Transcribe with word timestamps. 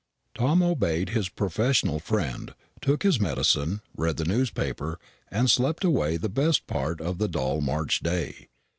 Tom 0.33 0.63
obeyed 0.63 1.09
his 1.09 1.29
professional 1.29 1.99
friend 1.99 2.55
took 2.81 3.03
his 3.03 3.19
medicine, 3.19 3.81
read 3.95 4.17
the 4.17 4.51
paper, 4.55 4.97
and 5.29 5.47
slept 5.51 5.83
away 5.83 6.17
the 6.17 6.27
best 6.27 6.65
part 6.65 6.99
of 6.99 7.19
the 7.19 7.27
dull 7.27 7.61
March 7.61 7.99
day. 7.99 8.47